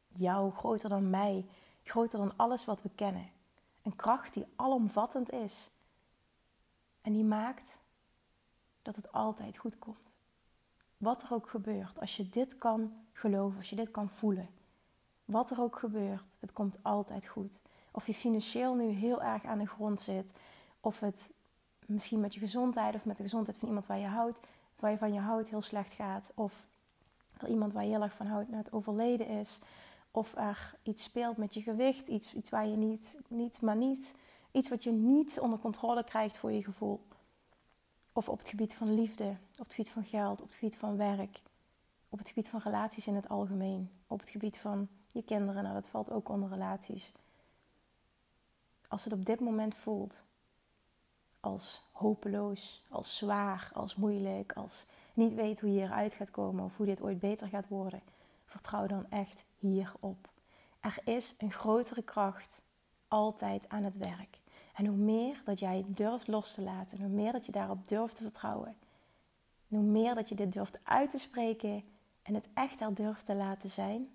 jou, 0.07 0.51
groter 0.51 0.89
dan 0.89 1.09
mij, 1.09 1.45
groter 1.83 2.19
dan 2.19 2.37
alles 2.37 2.65
wat 2.65 2.81
we 2.81 2.89
kennen. 2.95 3.29
Een 3.83 3.95
kracht 3.95 4.33
die 4.33 4.45
alomvattend 4.55 5.31
is, 5.31 5.71
En 7.01 7.13
die 7.13 7.23
maakt 7.23 7.79
dat 8.81 8.95
het 8.95 9.11
altijd 9.11 9.57
goed 9.57 9.79
komt. 9.79 10.17
Wat 10.97 11.23
er 11.23 11.33
ook 11.33 11.49
gebeurt, 11.49 11.99
als 11.99 12.17
je 12.17 12.29
dit 12.29 12.57
kan 12.57 13.05
geloven, 13.11 13.57
als 13.57 13.69
je 13.69 13.75
dit 13.75 13.91
kan 13.91 14.09
voelen, 14.09 14.49
wat 15.27 15.51
er 15.51 15.61
ook 15.61 15.79
gebeurt, 15.79 16.35
het 16.39 16.53
komt 16.53 16.77
altijd 16.81 17.27
goed. 17.27 17.61
Of 17.91 18.07
je 18.07 18.13
financieel 18.13 18.75
nu 18.75 18.87
heel 18.87 19.21
erg 19.21 19.45
aan 19.45 19.59
de 19.59 19.67
grond 19.67 20.01
zit, 20.01 20.31
of 20.79 20.99
het 20.99 21.31
misschien 21.85 22.19
met 22.19 22.33
je 22.33 22.39
gezondheid 22.39 22.95
of 22.95 23.05
met 23.05 23.17
de 23.17 23.23
gezondheid 23.23 23.57
van 23.57 23.67
iemand 23.67 23.85
waar 23.85 23.99
je 23.99 24.05
houdt, 24.05 24.39
waar 24.79 24.91
je 24.91 24.97
van 24.97 25.13
je 25.13 25.19
houdt 25.19 25.49
heel 25.49 25.61
slecht 25.61 25.93
gaat, 25.93 26.31
of 26.33 26.65
er 27.37 27.47
iemand 27.47 27.73
waar 27.73 27.83
je 27.83 27.89
heel 27.89 28.01
erg 28.01 28.15
van 28.15 28.25
houdt 28.25 28.49
net 28.49 28.71
overleden 28.71 29.27
is, 29.27 29.59
of 30.11 30.35
er 30.35 30.75
iets 30.83 31.03
speelt 31.03 31.37
met 31.37 31.53
je 31.53 31.61
gewicht, 31.61 32.07
iets, 32.07 32.33
iets 32.33 32.49
waar 32.49 32.67
je 32.67 32.77
niet, 32.77 33.19
niet, 33.27 33.61
maar 33.61 33.75
niet, 33.75 34.15
iets 34.51 34.69
wat 34.69 34.83
je 34.83 34.91
niet 34.91 35.39
onder 35.39 35.59
controle 35.59 36.03
krijgt 36.03 36.37
voor 36.37 36.51
je 36.51 36.63
gevoel. 36.63 37.05
Of 38.13 38.29
op 38.29 38.37
het 38.37 38.49
gebied 38.49 38.73
van 38.73 38.93
liefde, 38.93 39.37
op 39.59 39.65
het 39.65 39.73
gebied 39.73 39.91
van 39.91 40.03
geld, 40.03 40.41
op 40.41 40.47
het 40.47 40.55
gebied 40.55 40.75
van 40.75 40.97
werk, 40.97 41.41
op 42.09 42.17
het 42.17 42.27
gebied 42.27 42.49
van 42.49 42.59
relaties 42.59 43.07
in 43.07 43.15
het 43.15 43.29
algemeen, 43.29 43.91
op 44.07 44.19
het 44.19 44.29
gebied 44.29 44.57
van 44.57 44.87
je 45.17 45.23
kinderen, 45.23 45.63
nou 45.63 45.75
dat 45.75 45.87
valt 45.87 46.11
ook 46.11 46.29
onder 46.29 46.49
relaties. 46.49 47.11
Als 48.87 49.03
het 49.03 49.13
op 49.13 49.25
dit 49.25 49.39
moment 49.39 49.75
voelt 49.75 50.23
als 51.39 51.83
hopeloos, 51.91 52.83
als 52.89 53.17
zwaar, 53.17 53.69
als 53.73 53.95
moeilijk, 53.95 54.53
als 54.53 54.85
niet 55.13 55.33
weet 55.33 55.59
hoe 55.59 55.73
je 55.73 55.81
eruit 55.81 56.13
gaat 56.13 56.31
komen 56.31 56.63
of 56.63 56.77
hoe 56.77 56.85
dit 56.85 57.01
ooit 57.01 57.19
beter 57.19 57.47
gaat 57.47 57.67
worden, 57.67 58.01
vertrouw 58.45 58.87
dan 58.87 59.05
echt 59.09 59.43
hierop. 59.57 60.29
Er 60.79 60.97
is 61.03 61.35
een 61.37 61.51
grotere 61.51 62.01
kracht 62.01 62.61
altijd 63.07 63.69
aan 63.69 63.83
het 63.83 63.97
werk. 63.97 64.39
En 64.73 64.85
hoe 64.85 64.97
meer 64.97 65.41
dat 65.45 65.59
jij 65.59 65.85
durft 65.87 66.27
los 66.27 66.53
te 66.53 66.61
laten, 66.61 67.01
hoe 67.01 67.07
meer 67.07 67.31
dat 67.31 67.45
je 67.45 67.51
daarop 67.51 67.87
durft 67.87 68.15
te 68.15 68.23
vertrouwen, 68.23 68.75
hoe 69.67 69.81
meer 69.81 70.15
dat 70.15 70.29
je 70.29 70.35
dit 70.35 70.53
durft 70.53 70.79
uit 70.83 71.09
te 71.09 71.17
spreken 71.17 71.83
en 72.21 72.33
het 72.33 72.47
echt 72.53 72.81
er 72.81 72.93
durft 72.93 73.25
te 73.25 73.35
laten 73.35 73.69
zijn, 73.69 74.09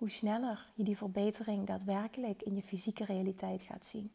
hoe 0.00 0.10
sneller 0.10 0.70
je 0.74 0.84
die 0.84 0.96
verbetering 0.96 1.66
daadwerkelijk 1.66 2.42
in 2.42 2.54
je 2.54 2.62
fysieke 2.62 3.04
realiteit 3.04 3.62
gaat 3.62 3.84
zien. 3.84 4.12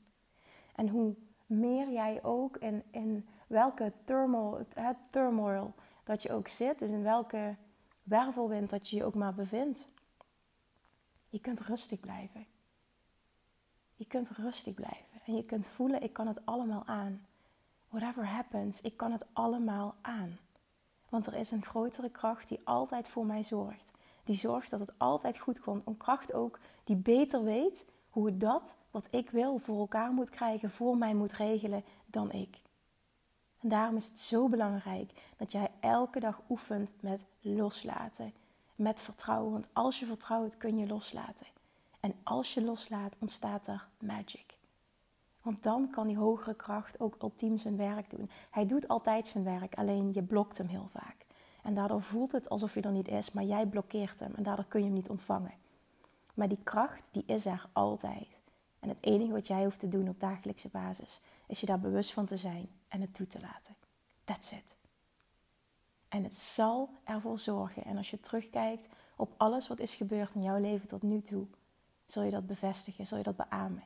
En 0.75 0.89
hoe 0.89 1.15
meer 1.45 1.91
jij 1.91 2.23
ook 2.23 2.57
in, 2.57 2.83
in 2.91 3.27
welke 3.47 3.93
turmoil, 4.03 4.65
het 4.73 4.97
turmoil 5.09 5.73
dat 6.03 6.21
je 6.21 6.31
ook 6.31 6.47
zit, 6.47 6.79
dus 6.79 6.89
in 6.89 7.03
welke 7.03 7.55
wervelwind 8.03 8.69
dat 8.69 8.89
je 8.89 8.95
je 8.95 9.03
ook 9.03 9.15
maar 9.15 9.33
bevindt, 9.33 9.89
je 11.29 11.39
kunt 11.39 11.59
rustig 11.59 11.99
blijven. 11.99 12.45
Je 13.95 14.05
kunt 14.05 14.29
rustig 14.29 14.73
blijven 14.73 15.21
en 15.25 15.35
je 15.35 15.45
kunt 15.45 15.67
voelen, 15.67 16.03
ik 16.03 16.13
kan 16.13 16.27
het 16.27 16.45
allemaal 16.45 16.85
aan. 16.85 17.25
Whatever 17.87 18.27
happens, 18.27 18.81
ik 18.81 18.97
kan 18.97 19.11
het 19.11 19.25
allemaal 19.33 19.95
aan. 20.01 20.37
Want 21.09 21.25
er 21.25 21.33
is 21.33 21.51
een 21.51 21.65
grotere 21.65 22.09
kracht 22.09 22.47
die 22.47 22.61
altijd 22.63 23.07
voor 23.07 23.25
mij 23.25 23.43
zorgt. 23.43 23.94
Die 24.25 24.35
zorgt 24.35 24.69
dat 24.69 24.79
het 24.79 24.93
altijd 24.97 25.37
goed 25.37 25.59
komt. 25.59 25.87
Een 25.87 25.97
kracht 25.97 26.33
ook 26.33 26.59
die 26.83 26.95
beter 26.95 27.43
weet 27.43 27.85
hoe 28.09 28.25
het 28.25 28.39
dat 28.39 28.77
wat 28.91 29.07
ik 29.11 29.29
wil 29.29 29.57
voor 29.57 29.79
elkaar 29.79 30.11
moet 30.11 30.29
krijgen, 30.29 30.69
voor 30.69 30.97
mij 30.97 31.15
moet 31.15 31.33
regelen 31.33 31.83
dan 32.05 32.31
ik. 32.31 32.61
En 33.61 33.69
daarom 33.69 33.95
is 33.95 34.07
het 34.07 34.19
zo 34.19 34.49
belangrijk 34.49 35.11
dat 35.37 35.51
jij 35.51 35.71
elke 35.79 36.19
dag 36.19 36.41
oefent 36.49 36.93
met 36.99 37.21
loslaten, 37.39 38.33
met 38.75 39.01
vertrouwen. 39.01 39.51
Want 39.51 39.67
als 39.73 39.99
je 39.99 40.05
vertrouwt, 40.05 40.57
kun 40.57 40.77
je 40.77 40.87
loslaten. 40.87 41.47
En 41.99 42.13
als 42.23 42.53
je 42.53 42.61
loslaat, 42.61 43.15
ontstaat 43.19 43.67
er 43.67 43.87
magic. 43.99 44.57
Want 45.41 45.63
dan 45.63 45.89
kan 45.89 46.07
die 46.07 46.17
hogere 46.17 46.55
kracht 46.55 46.99
ook 46.99 47.15
ultiem 47.21 47.57
zijn 47.57 47.77
werk 47.77 48.09
doen. 48.09 48.29
Hij 48.51 48.65
doet 48.65 48.87
altijd 48.87 49.27
zijn 49.27 49.43
werk, 49.43 49.75
alleen 49.75 50.13
je 50.13 50.23
blokt 50.23 50.57
hem 50.57 50.67
heel 50.67 50.89
vaak. 50.91 51.24
En 51.65 51.73
daardoor 51.73 52.01
voelt 52.01 52.31
het 52.31 52.49
alsof 52.49 52.73
hij 52.73 52.83
er 52.83 52.91
niet 52.91 53.07
is, 53.07 53.31
maar 53.31 53.43
jij 53.43 53.65
blokkeert 53.65 54.19
hem 54.19 54.33
en 54.35 54.43
daardoor 54.43 54.65
kun 54.65 54.79
je 54.79 54.85
hem 54.85 54.95
niet 54.95 55.09
ontvangen. 55.09 55.53
Maar 56.33 56.47
die 56.47 56.63
kracht, 56.63 57.09
die 57.11 57.23
is 57.25 57.45
er 57.45 57.69
altijd. 57.73 58.27
En 58.79 58.89
het 58.89 58.97
enige 59.01 59.31
wat 59.31 59.47
jij 59.47 59.63
hoeft 59.63 59.79
te 59.79 59.89
doen 59.89 60.09
op 60.09 60.19
dagelijkse 60.19 60.69
basis, 60.69 61.21
is 61.47 61.59
je 61.59 61.65
daar 61.65 61.79
bewust 61.79 62.13
van 62.13 62.25
te 62.25 62.35
zijn 62.35 62.69
en 62.87 63.01
het 63.01 63.13
toe 63.13 63.27
te 63.27 63.39
laten. 63.39 63.75
That's 64.23 64.51
it. 64.51 64.77
En 66.07 66.23
het 66.23 66.35
zal 66.35 66.89
ervoor 67.03 67.37
zorgen. 67.37 67.83
En 67.85 67.97
als 67.97 68.09
je 68.09 68.19
terugkijkt 68.19 68.87
op 69.15 69.33
alles 69.37 69.67
wat 69.67 69.79
is 69.79 69.95
gebeurd 69.95 70.35
in 70.35 70.41
jouw 70.41 70.59
leven 70.59 70.87
tot 70.87 71.01
nu 71.01 71.21
toe, 71.21 71.47
zul 72.05 72.23
je 72.23 72.31
dat 72.31 72.47
bevestigen, 72.47 73.05
zul 73.05 73.17
je 73.17 73.23
dat 73.23 73.35
beamen. 73.35 73.83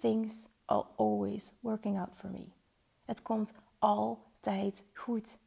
Things 0.00 0.46
are 0.64 0.86
always 0.96 1.52
working 1.60 1.98
out 1.98 2.14
for 2.14 2.30
me. 2.30 2.48
Het 3.04 3.22
komt 3.22 3.52
altijd 3.78 4.84
goed. 4.94 5.38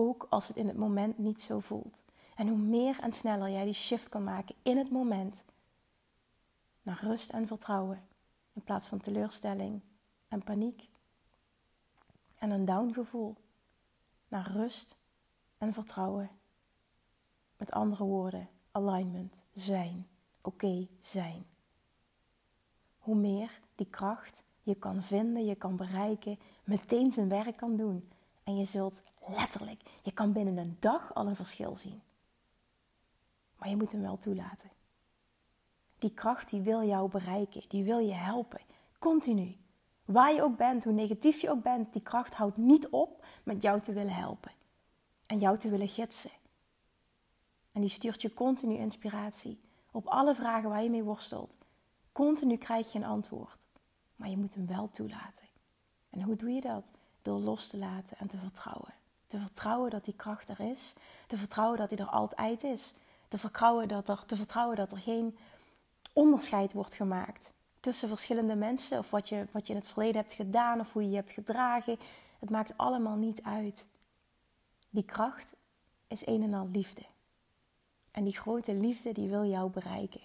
Ook 0.00 0.26
als 0.30 0.48
het 0.48 0.56
in 0.56 0.68
het 0.68 0.76
moment 0.76 1.18
niet 1.18 1.40
zo 1.40 1.58
voelt. 1.58 2.04
En 2.34 2.48
hoe 2.48 2.58
meer 2.58 3.00
en 3.00 3.12
sneller 3.12 3.50
jij 3.50 3.64
die 3.64 3.72
shift 3.72 4.08
kan 4.08 4.24
maken 4.24 4.54
in 4.62 4.76
het 4.76 4.90
moment 4.90 5.44
naar 6.82 7.00
rust 7.02 7.30
en 7.30 7.46
vertrouwen, 7.46 8.06
in 8.52 8.62
plaats 8.62 8.86
van 8.86 9.00
teleurstelling 9.00 9.80
en 10.28 10.42
paniek 10.42 10.88
en 12.34 12.50
een 12.50 12.64
down 12.64 12.92
gevoel, 12.92 13.36
naar 14.28 14.50
rust 14.50 14.96
en 15.58 15.72
vertrouwen. 15.72 16.30
Met 17.56 17.72
andere 17.72 18.04
woorden, 18.04 18.48
alignment, 18.70 19.42
zijn, 19.52 20.08
oké 20.40 20.86
zijn. 21.00 21.46
Hoe 22.98 23.16
meer 23.16 23.60
die 23.74 23.86
kracht 23.90 24.42
je 24.62 24.74
kan 24.74 25.02
vinden, 25.02 25.44
je 25.44 25.54
kan 25.54 25.76
bereiken, 25.76 26.38
meteen 26.64 27.12
zijn 27.12 27.28
werk 27.28 27.56
kan 27.56 27.76
doen. 27.76 28.08
En 28.48 28.56
je 28.56 28.64
zult 28.64 29.02
letterlijk, 29.26 29.82
je 30.02 30.12
kan 30.12 30.32
binnen 30.32 30.56
een 30.56 30.76
dag 30.80 31.14
al 31.14 31.26
een 31.26 31.36
verschil 31.36 31.76
zien. 31.76 32.02
Maar 33.56 33.68
je 33.68 33.76
moet 33.76 33.92
hem 33.92 34.00
wel 34.00 34.18
toelaten. 34.18 34.70
Die 35.98 36.14
kracht 36.14 36.50
die 36.50 36.60
wil 36.60 36.82
jou 36.82 37.10
bereiken, 37.10 37.62
die 37.68 37.84
wil 37.84 37.98
je 37.98 38.12
helpen. 38.12 38.60
Continu. 38.98 39.56
Waar 40.04 40.32
je 40.32 40.42
ook 40.42 40.56
bent, 40.56 40.84
hoe 40.84 40.92
negatief 40.92 41.40
je 41.40 41.50
ook 41.50 41.62
bent, 41.62 41.92
die 41.92 42.02
kracht 42.02 42.34
houdt 42.34 42.56
niet 42.56 42.88
op 42.88 43.26
met 43.42 43.62
jou 43.62 43.80
te 43.80 43.92
willen 43.92 44.14
helpen. 44.14 44.52
En 45.26 45.38
jou 45.38 45.58
te 45.58 45.70
willen 45.70 45.88
gidsen. 45.88 46.30
En 47.72 47.80
die 47.80 47.90
stuurt 47.90 48.22
je 48.22 48.34
continu 48.34 48.74
inspiratie. 48.74 49.60
Op 49.90 50.06
alle 50.06 50.34
vragen 50.34 50.68
waar 50.68 50.82
je 50.82 50.90
mee 50.90 51.04
worstelt. 51.04 51.56
Continu 52.12 52.56
krijg 52.56 52.92
je 52.92 52.98
een 52.98 53.04
antwoord. 53.04 53.66
Maar 54.16 54.28
je 54.28 54.36
moet 54.36 54.54
hem 54.54 54.66
wel 54.66 54.90
toelaten. 54.90 55.48
En 56.10 56.22
hoe 56.22 56.36
doe 56.36 56.50
je 56.50 56.60
dat? 56.60 56.90
Door 57.28 57.40
los 57.40 57.68
te 57.68 57.76
laten 57.76 58.18
en 58.18 58.28
te 58.28 58.36
vertrouwen. 58.36 58.94
Te 59.26 59.38
vertrouwen 59.38 59.90
dat 59.90 60.04
die 60.04 60.14
kracht 60.14 60.48
er 60.48 60.60
is. 60.60 60.94
Te 61.26 61.36
vertrouwen 61.36 61.78
dat 61.78 61.90
hij 61.90 61.98
er 61.98 62.06
altijd 62.06 62.64
is. 62.64 62.94
Te 63.28 63.38
vertrouwen 63.38 63.88
dat 63.88 64.08
er, 64.08 64.26
te 64.26 64.36
vertrouwen 64.36 64.76
dat 64.76 64.92
er 64.92 64.98
geen 64.98 65.38
onderscheid 66.12 66.72
wordt 66.72 66.94
gemaakt 66.94 67.52
tussen 67.80 68.08
verschillende 68.08 68.54
mensen. 68.56 68.98
Of 68.98 69.10
wat 69.10 69.28
je, 69.28 69.46
wat 69.50 69.66
je 69.66 69.72
in 69.72 69.78
het 69.78 69.88
verleden 69.88 70.20
hebt 70.20 70.32
gedaan 70.32 70.80
of 70.80 70.92
hoe 70.92 71.02
je 71.02 71.08
je 71.08 71.16
hebt 71.16 71.32
gedragen. 71.32 71.98
Het 72.38 72.50
maakt 72.50 72.76
allemaal 72.76 73.16
niet 73.16 73.42
uit. 73.42 73.84
Die 74.90 75.04
kracht 75.04 75.52
is 76.06 76.26
een 76.26 76.42
en 76.42 76.54
al 76.54 76.68
liefde. 76.72 77.02
En 78.10 78.24
die 78.24 78.36
grote 78.36 78.74
liefde 78.74 79.12
die 79.12 79.28
wil 79.28 79.44
jou 79.44 79.70
bereiken. 79.70 80.22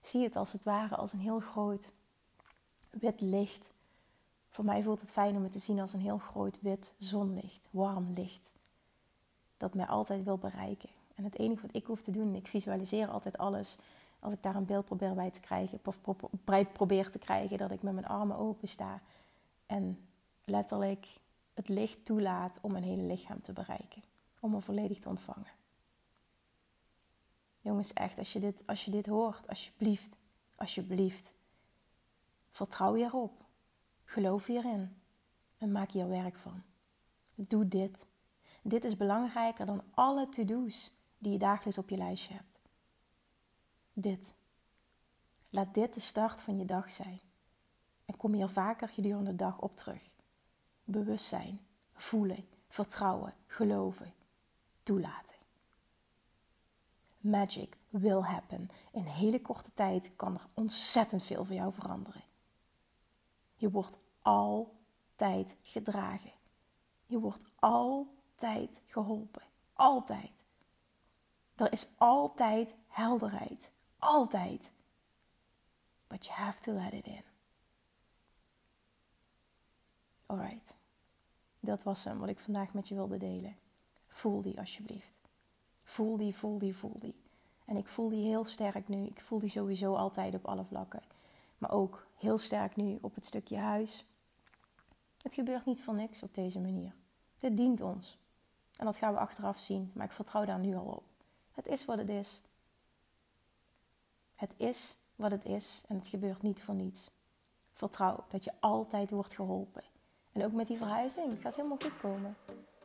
Zie 0.00 0.22
het 0.22 0.36
als 0.36 0.52
het 0.52 0.64
ware 0.64 0.96
als 0.96 1.12
een 1.12 1.18
heel 1.18 1.40
groot 1.40 1.90
wit 2.90 3.20
licht. 3.20 3.74
Voor 4.56 4.64
mij 4.64 4.82
voelt 4.82 5.00
het 5.00 5.12
fijn 5.12 5.36
om 5.36 5.42
het 5.42 5.52
te 5.52 5.58
zien 5.58 5.80
als 5.80 5.92
een 5.92 6.00
heel 6.00 6.18
groot 6.18 6.60
wit 6.60 6.92
zonlicht, 6.98 7.68
warm 7.70 8.12
licht. 8.14 8.50
Dat 9.56 9.74
mij 9.74 9.86
altijd 9.86 10.24
wil 10.24 10.38
bereiken. 10.38 10.88
En 11.14 11.24
het 11.24 11.38
enige 11.38 11.62
wat 11.62 11.76
ik 11.76 11.86
hoef 11.86 12.02
te 12.02 12.10
doen, 12.10 12.34
ik 12.34 12.46
visualiseer 12.46 13.08
altijd 13.08 13.38
alles. 13.38 13.76
Als 14.18 14.32
ik 14.32 14.42
daar 14.42 14.54
een 14.54 14.64
beeld 14.64 14.84
probeer 14.84 15.14
bij 15.14 15.30
te 15.30 15.40
krijgen, 15.40 15.80
of 15.84 16.00
probeer 16.72 17.10
te 17.10 17.18
krijgen, 17.18 17.58
dat 17.58 17.70
ik 17.70 17.82
met 17.82 17.94
mijn 17.94 18.06
armen 18.06 18.36
open 18.36 18.68
sta. 18.68 19.00
En 19.66 19.98
letterlijk 20.44 21.20
het 21.54 21.68
licht 21.68 22.04
toelaat 22.04 22.58
om 22.60 22.72
mijn 22.72 22.84
hele 22.84 23.02
lichaam 23.02 23.42
te 23.42 23.52
bereiken. 23.52 24.02
Om 24.40 24.50
me 24.50 24.60
volledig 24.60 24.98
te 24.98 25.08
ontvangen. 25.08 25.52
Jongens, 27.60 27.92
echt, 27.92 28.18
als 28.18 28.32
je 28.32 28.40
dit, 28.40 28.62
als 28.66 28.84
je 28.84 28.90
dit 28.90 29.06
hoort, 29.06 29.48
alsjeblieft, 29.48 30.16
alsjeblieft. 30.54 31.32
Vertrouw 32.50 32.94
hierop. 32.94 33.44
Geloof 34.06 34.46
hierin. 34.46 34.96
En 35.58 35.72
maak 35.72 35.90
hier 35.90 36.08
werk 36.08 36.38
van. 36.38 36.62
Doe 37.34 37.68
dit. 37.68 38.06
Dit 38.62 38.84
is 38.84 38.96
belangrijker 38.96 39.66
dan 39.66 39.82
alle 39.90 40.28
to-do's 40.28 40.92
die 41.18 41.32
je 41.32 41.38
dagelijks 41.38 41.78
op 41.78 41.88
je 41.88 41.96
lijstje 41.96 42.34
hebt. 42.34 42.58
Dit. 43.92 44.34
Laat 45.50 45.74
dit 45.74 45.94
de 45.94 46.00
start 46.00 46.40
van 46.40 46.58
je 46.58 46.64
dag 46.64 46.92
zijn. 46.92 47.20
En 48.04 48.16
kom 48.16 48.32
hier 48.32 48.48
vaker 48.48 48.88
gedurende 48.88 49.30
de 49.30 49.36
dag 49.36 49.60
op 49.60 49.76
terug. 49.76 50.12
Bewustzijn, 50.84 51.60
voelen, 51.92 52.48
vertrouwen, 52.68 53.34
geloven, 53.46 54.14
toelaten. 54.82 55.36
Magic 57.18 57.76
will 57.88 58.20
happen. 58.20 58.70
In 58.90 59.02
hele 59.02 59.40
korte 59.40 59.72
tijd 59.74 60.10
kan 60.16 60.34
er 60.34 60.46
ontzettend 60.54 61.22
veel 61.22 61.44
voor 61.44 61.54
jou 61.54 61.72
veranderen. 61.72 62.22
Je 63.56 63.70
wordt 63.70 63.98
altijd 64.22 65.56
gedragen. 65.62 66.32
Je 67.06 67.18
wordt 67.18 67.46
altijd 67.58 68.82
geholpen. 68.86 69.42
Altijd. 69.72 70.32
Er 71.54 71.72
is 71.72 71.88
altijd 71.96 72.76
helderheid. 72.86 73.72
Altijd. 73.98 74.72
But 76.06 76.24
you 76.26 76.38
have 76.38 76.60
to 76.60 76.72
let 76.72 76.92
it 76.92 77.06
in. 77.06 77.24
Alright. 80.26 80.76
Dat 81.60 81.82
was 81.82 82.04
hem 82.04 82.18
wat 82.18 82.28
ik 82.28 82.38
vandaag 82.38 82.72
met 82.72 82.88
je 82.88 82.94
wilde 82.94 83.18
delen. 83.18 83.56
Voel 84.08 84.42
die 84.42 84.58
alsjeblieft. 84.58 85.20
Voel 85.82 86.16
die, 86.16 86.34
voel 86.34 86.58
die, 86.58 86.76
voel 86.76 86.98
die. 86.98 87.14
En 87.64 87.76
ik 87.76 87.88
voel 87.88 88.08
die 88.08 88.26
heel 88.26 88.44
sterk 88.44 88.88
nu. 88.88 89.06
Ik 89.06 89.20
voel 89.20 89.38
die 89.38 89.50
sowieso 89.50 89.94
altijd 89.94 90.34
op 90.34 90.44
alle 90.46 90.64
vlakken. 90.64 91.02
Maar 91.58 91.70
ook 91.70 92.05
heel 92.16 92.38
sterk 92.38 92.76
nu 92.76 92.98
op 93.00 93.14
het 93.14 93.24
stukje 93.24 93.56
huis. 93.56 94.06
Het 95.22 95.34
gebeurt 95.34 95.64
niet 95.64 95.82
voor 95.82 95.94
niks 95.94 96.22
op 96.22 96.34
deze 96.34 96.60
manier. 96.60 96.94
Dit 97.38 97.56
dient 97.56 97.80
ons. 97.80 98.18
En 98.76 98.84
dat 98.84 98.96
gaan 98.96 99.12
we 99.12 99.18
achteraf 99.18 99.58
zien, 99.58 99.90
maar 99.94 100.06
ik 100.06 100.12
vertrouw 100.12 100.44
daar 100.44 100.58
nu 100.58 100.76
al 100.76 100.84
op. 100.84 101.04
Het 101.52 101.66
is 101.66 101.84
wat 101.84 101.98
het 101.98 102.08
is. 102.08 102.42
Het 104.34 104.52
is 104.56 104.96
wat 105.14 105.30
het 105.30 105.44
is 105.44 105.84
en 105.88 105.96
het 105.96 106.06
gebeurt 106.06 106.42
niet 106.42 106.62
voor 106.62 106.74
niets. 106.74 107.10
Vertrouw 107.72 108.24
dat 108.28 108.44
je 108.44 108.52
altijd 108.60 109.10
wordt 109.10 109.34
geholpen. 109.34 109.84
En 110.32 110.44
ook 110.44 110.52
met 110.52 110.66
die 110.66 110.76
verhuizing, 110.76 111.30
het 111.30 111.40
gaat 111.40 111.56
helemaal 111.56 111.78
goed 111.80 112.00
komen. 112.00 112.36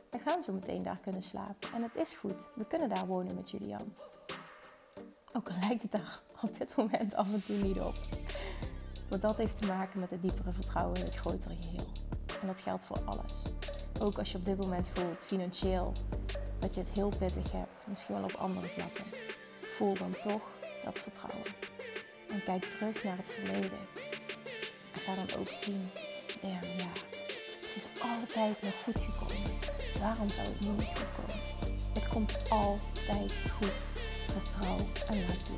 We 0.09 0.19
gaan 0.19 0.43
zo 0.43 0.51
meteen 0.51 0.83
daar 0.83 0.97
kunnen 0.97 1.21
slapen. 1.21 1.73
En 1.73 1.83
het 1.83 1.95
is 1.95 2.13
goed. 2.13 2.50
We 2.55 2.65
kunnen 2.65 2.89
daar 2.89 3.07
wonen 3.07 3.35
met 3.35 3.50
Julian. 3.50 3.93
Ook 5.33 5.50
al 5.50 5.55
lijkt 5.59 5.81
het 5.81 5.91
daar 5.91 6.21
op 6.41 6.57
dit 6.57 6.75
moment 6.75 7.13
af 7.13 7.33
en 7.33 7.45
toe 7.45 7.55
niet 7.55 7.79
op. 7.79 7.95
Want 9.12 9.24
dat 9.24 9.38
heeft 9.38 9.62
te 9.62 9.68
maken 9.68 10.00
met 10.00 10.10
het 10.10 10.22
diepere 10.22 10.51
vertrouwen 10.53 10.98
in 10.98 11.03
het 11.03 11.15
grotere 11.15 11.56
geheel. 11.56 11.88
En 12.41 12.48
dat 12.48 12.62
geldt 12.62 12.84
voor 12.84 13.00
alles. 13.06 13.34
Ook 14.00 14.18
als 14.18 14.32
je 14.32 14.38
op 14.38 14.46
dit 14.46 14.58
moment 14.58 14.89
voelt, 14.94 15.24
financieel, 15.24 15.91
dat 16.60 16.75
je 16.75 16.82
het 16.82 16.89
heel 16.89 17.12
pittig 17.20 17.51
hebt. 17.51 17.86
Misschien 17.88 18.15
wel 18.15 18.24
op 18.24 18.34
andere 18.34 18.68
vlakken. 18.68 19.03
Voel 19.62 19.94
dan 19.94 20.15
toch 20.20 20.51
dat 20.84 21.00
vertrouwen. 21.00 21.48
En 22.30 22.44
kijk 22.44 22.65
terug 22.65 23.03
naar 23.03 23.18
het 23.18 23.30
verleden. 23.30 23.80
En 24.94 25.00
ga 25.00 25.15
dan 25.15 25.39
ook 25.39 25.53
zien, 25.53 25.89
damn 26.41 26.77
ja, 26.77 26.91
het 27.68 27.75
is 27.75 27.88
altijd 28.01 28.62
nog 28.62 28.84
goed 28.84 29.00
gekomen. 29.00 29.51
Waarom 30.00 30.30
zou 30.30 30.48
het 30.48 30.60
nu 30.60 30.70
niet 30.70 30.98
goed 30.98 31.12
komen? 31.15 31.44
Het 31.94 32.08
komt 32.08 32.50
altijd 32.50 33.36
goed. 33.60 33.82
Vertrouw 34.27 34.77
en 35.08 35.25
laat 35.27 35.46
toe. 35.46 35.58